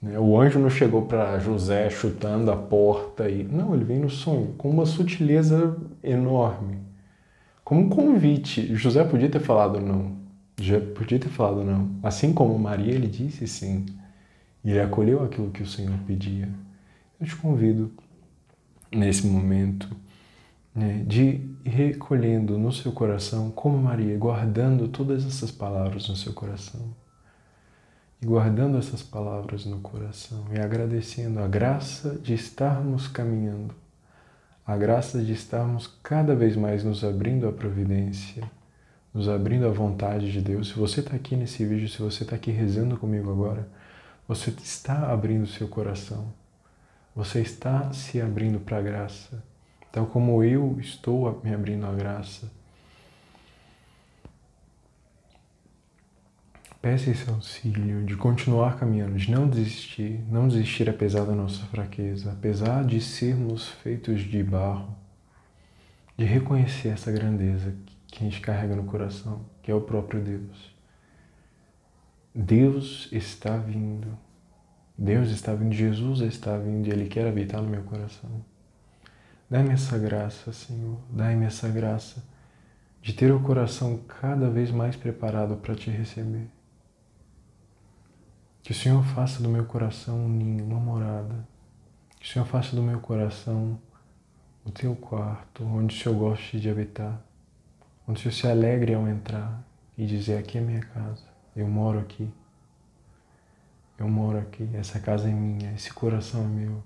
Né? 0.00 0.18
O 0.18 0.38
anjo 0.38 0.58
não 0.58 0.68
chegou 0.68 1.06
para 1.06 1.38
José 1.38 1.88
chutando 1.88 2.50
a 2.50 2.56
porta 2.56 3.28
e. 3.28 3.42
Não, 3.42 3.74
ele 3.74 3.84
vem 3.84 3.98
no 3.98 4.10
sonho, 4.10 4.54
com 4.58 4.68
uma 4.70 4.84
sutileza 4.84 5.76
enorme. 6.04 6.78
Como 7.64 7.80
um 7.80 7.88
convite. 7.88 8.74
José 8.76 9.02
podia 9.02 9.30
ter 9.30 9.40
falado 9.40 9.80
não. 9.80 10.18
Já 10.60 10.78
podia 10.80 11.18
ter 11.18 11.28
falado 11.30 11.64
não. 11.64 11.90
Assim 12.02 12.34
como 12.34 12.58
Maria, 12.58 12.94
ele 12.94 13.08
disse 13.08 13.46
sim. 13.48 13.86
E 14.62 14.70
ele 14.70 14.80
acolheu 14.80 15.24
aquilo 15.24 15.50
que 15.50 15.62
o 15.62 15.66
Senhor 15.66 15.96
pedia. 16.06 16.48
Eu 17.18 17.26
te 17.26 17.34
convido, 17.34 17.90
nesse 18.92 19.26
momento, 19.26 19.88
né, 20.78 21.04
de 21.06 21.56
recolhendo 21.64 22.56
no 22.56 22.72
seu 22.72 22.92
coração, 22.92 23.50
como 23.50 23.76
Maria, 23.76 24.16
guardando 24.16 24.88
todas 24.88 25.26
essas 25.26 25.50
palavras 25.50 26.08
no 26.08 26.16
seu 26.16 26.32
coração. 26.32 26.94
E 28.22 28.26
guardando 28.26 28.78
essas 28.78 29.02
palavras 29.02 29.64
no 29.64 29.80
coração 29.80 30.46
e 30.52 30.58
agradecendo 30.58 31.40
a 31.40 31.46
graça 31.46 32.18
de 32.18 32.34
estarmos 32.34 33.06
caminhando, 33.06 33.74
a 34.66 34.76
graça 34.76 35.22
de 35.22 35.32
estarmos 35.32 35.86
cada 36.02 36.34
vez 36.34 36.56
mais 36.56 36.82
nos 36.82 37.04
abrindo 37.04 37.46
à 37.46 37.52
providência 37.52 38.50
nos 39.12 39.28
abrindo 39.28 39.66
à 39.66 39.70
vontade 39.70 40.30
de 40.30 40.40
Deus. 40.40 40.68
Se 40.68 40.74
você 40.74 41.00
está 41.00 41.16
aqui 41.16 41.34
nesse 41.34 41.64
vídeo, 41.64 41.88
se 41.88 42.00
você 42.00 42.22
está 42.22 42.36
aqui 42.36 42.50
rezando 42.50 42.96
comigo 42.96 43.30
agora, 43.30 43.68
você 44.26 44.50
está 44.50 45.10
abrindo 45.10 45.46
seu 45.46 45.66
coração. 45.68 46.32
Você 47.16 47.40
está 47.40 47.92
se 47.92 48.20
abrindo 48.20 48.60
para 48.60 48.78
a 48.78 48.82
graça, 48.82 49.42
tal 49.98 50.06
como 50.06 50.44
eu 50.44 50.78
estou 50.78 51.40
me 51.42 51.52
abrindo 51.52 51.84
à 51.84 51.92
graça. 51.92 52.48
Peça 56.80 57.10
esse 57.10 57.28
auxílio 57.28 58.04
de 58.04 58.16
continuar 58.16 58.78
caminhando, 58.78 59.16
de 59.16 59.28
não 59.28 59.48
desistir, 59.48 60.20
não 60.30 60.46
desistir 60.46 60.88
apesar 60.88 61.24
da 61.24 61.34
nossa 61.34 61.66
fraqueza, 61.66 62.30
apesar 62.30 62.84
de 62.84 63.00
sermos 63.00 63.66
feitos 63.66 64.20
de 64.20 64.40
barro, 64.40 64.96
de 66.16 66.24
reconhecer 66.24 66.90
essa 66.90 67.10
grandeza 67.10 67.74
que 68.06 68.24
a 68.24 68.30
gente 68.30 68.40
carrega 68.40 68.76
no 68.76 68.84
coração, 68.84 69.44
que 69.64 69.68
é 69.68 69.74
o 69.74 69.80
próprio 69.80 70.22
Deus. 70.22 70.76
Deus 72.32 73.08
está 73.10 73.56
vindo. 73.56 74.16
Deus 74.96 75.30
está 75.30 75.54
vindo, 75.54 75.74
Jesus 75.74 76.20
está 76.20 76.56
vindo 76.56 76.86
Ele 76.86 77.08
quer 77.08 77.26
habitar 77.26 77.60
no 77.60 77.68
meu 77.68 77.82
coração. 77.82 78.30
Dá-me 79.50 79.70
essa 79.70 79.96
graça, 79.98 80.52
Senhor, 80.52 80.98
dá-me 81.10 81.46
essa 81.46 81.68
graça 81.68 82.22
de 83.00 83.12
ter 83.12 83.32
o 83.32 83.40
coração 83.40 83.98
cada 84.06 84.50
vez 84.50 84.70
mais 84.70 84.96
preparado 84.96 85.56
para 85.56 85.74
te 85.74 85.90
receber. 85.90 86.48
Que 88.62 88.72
o 88.72 88.74
Senhor 88.74 89.02
faça 89.02 89.42
do 89.42 89.48
meu 89.48 89.64
coração 89.64 90.26
um 90.26 90.28
ninho, 90.28 90.64
uma 90.64 90.78
morada. 90.78 91.48
Que 92.20 92.26
o 92.26 92.32
Senhor 92.32 92.44
faça 92.44 92.76
do 92.76 92.82
meu 92.82 93.00
coração 93.00 93.80
o 94.64 94.70
teu 94.70 94.94
quarto, 94.94 95.64
onde 95.64 95.96
o 95.96 95.98
Senhor 95.98 96.18
goste 96.18 96.60
de 96.60 96.68
habitar 96.68 97.22
onde 98.08 98.22
você 98.22 98.32
se 98.32 98.46
alegre 98.46 98.94
ao 98.94 99.06
entrar 99.06 99.62
e 99.96 100.06
dizer: 100.06 100.38
Aqui 100.38 100.56
é 100.56 100.60
minha 100.62 100.80
casa, 100.80 101.24
eu 101.54 101.68
moro 101.68 101.98
aqui. 101.98 102.28
Eu 103.98 104.08
moro 104.08 104.38
aqui, 104.38 104.68
essa 104.74 104.98
casa 104.98 105.28
é 105.28 105.32
minha, 105.32 105.72
esse 105.74 105.92
coração 105.92 106.44
é 106.44 106.46
meu. 106.46 106.82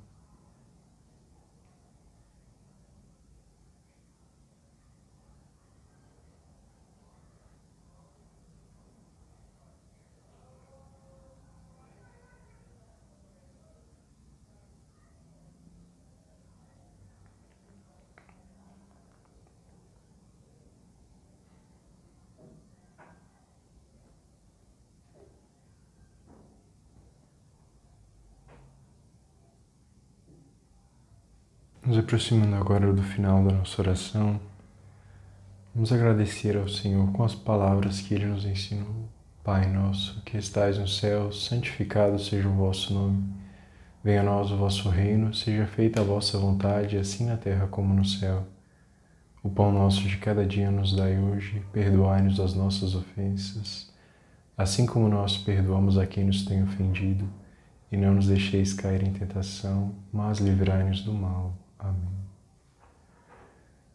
Nos 31.93 31.99
aproximando 31.99 32.57
agora 32.57 32.91
do 32.91 33.03
final 33.03 33.45
da 33.45 33.53
nossa 33.53 33.83
oração, 33.83 34.41
vamos 35.75 35.93
agradecer 35.93 36.57
ao 36.57 36.67
Senhor 36.67 37.13
com 37.13 37.23
as 37.23 37.35
palavras 37.35 38.01
que 38.01 38.15
Ele 38.15 38.25
nos 38.25 38.47
ensinou. 38.47 39.11
Pai 39.45 39.71
nosso, 39.71 40.23
que 40.23 40.39
estais 40.39 40.79
no 40.79 40.89
céu, 40.89 41.31
santificado 41.31 42.19
seja 42.19 42.49
o 42.49 42.55
vosso 42.55 42.95
nome. 42.95 43.23
Venha 44.03 44.23
a 44.23 44.25
nós 44.25 44.51
o 44.51 44.57
vosso 44.57 44.89
reino, 44.89 45.35
seja 45.35 45.67
feita 45.67 46.01
a 46.01 46.03
vossa 46.03 46.39
vontade, 46.39 46.97
assim 46.97 47.27
na 47.27 47.37
terra 47.37 47.67
como 47.67 47.93
no 47.93 48.07
céu. 48.07 48.47
O 49.43 49.51
pão 49.51 49.71
nosso 49.71 50.01
de 50.09 50.17
cada 50.17 50.47
dia 50.47 50.71
nos 50.71 50.97
dai 50.97 51.19
hoje, 51.19 51.63
perdoai-nos 51.75 52.41
as 52.41 52.55
nossas 52.55 52.95
ofensas, 52.95 53.93
assim 54.57 54.87
como 54.87 55.11
nós 55.11 55.37
perdoamos 55.37 55.99
a 55.99 56.07
quem 56.07 56.25
nos 56.25 56.43
tem 56.43 56.63
ofendido, 56.63 57.29
e 57.93 57.99
não 57.99 58.15
nos 58.15 58.29
deixeis 58.29 58.73
cair 58.73 59.07
em 59.07 59.13
tentação, 59.13 59.95
mas 60.11 60.39
livrai-nos 60.39 61.03
do 61.03 61.13
mal. 61.13 61.62
Amém. 61.83 62.13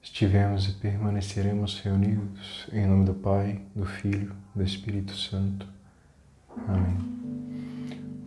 Estivemos 0.04 0.68
e 0.68 0.74
permaneceremos 0.74 1.80
reunidos 1.80 2.68
em 2.74 2.86
nome 2.86 3.06
do 3.06 3.14
Pai, 3.14 3.62
do 3.74 3.86
Filho, 3.86 4.34
do 4.54 4.62
Espírito 4.62 5.14
Santo. 5.14 5.66
Amém. 6.68 6.98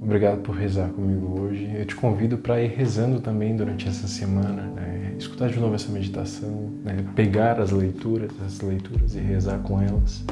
Obrigado 0.00 0.40
por 0.40 0.56
rezar 0.56 0.88
comigo 0.88 1.38
hoje. 1.38 1.70
Eu 1.74 1.84
te 1.84 1.94
convido 1.94 2.38
para 2.38 2.62
ir 2.62 2.68
rezando 2.68 3.20
também 3.20 3.54
durante 3.54 3.86
essa 3.86 4.08
semana, 4.08 4.62
né? 4.62 5.14
escutar 5.18 5.50
de 5.50 5.60
novo 5.60 5.74
essa 5.74 5.92
meditação, 5.92 6.70
né? 6.82 7.04
pegar 7.14 7.60
as 7.60 7.70
leituras, 7.70 8.30
as 8.40 8.60
leituras 8.62 9.14
e 9.14 9.18
rezar 9.18 9.58
com 9.58 9.78
elas, 9.82 10.24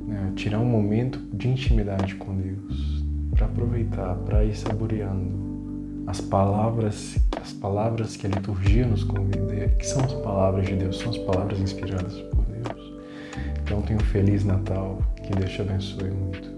né? 0.00 0.32
tirar 0.34 0.58
um 0.58 0.64
momento 0.64 1.18
de 1.34 1.48
intimidade 1.48 2.14
com 2.14 2.34
Deus, 2.34 3.04
para 3.34 3.44
aproveitar, 3.44 4.14
para 4.14 4.42
ir 4.42 4.56
saboreando 4.56 5.54
as 6.06 6.20
palavras, 6.20 7.18
as 7.44 7.52
palavras 7.52 8.16
que 8.16 8.26
a 8.26 8.30
liturgia 8.30 8.86
nos 8.86 9.04
convida, 9.04 9.68
que 9.78 9.86
são 9.86 10.02
as 10.02 10.14
palavras 10.14 10.66
de 10.66 10.76
Deus, 10.76 10.98
são 10.98 11.10
as 11.10 11.18
palavras 11.18 11.60
inspiradas 11.60 12.14
por 12.14 12.42
Deus. 12.46 12.92
Então 13.62 13.82
tenha 13.82 13.98
um 13.98 14.04
feliz 14.04 14.44
Natal, 14.44 14.98
que 15.22 15.30
Deus 15.36 15.50
te 15.50 15.60
abençoe 15.60 16.10
muito. 16.10 16.53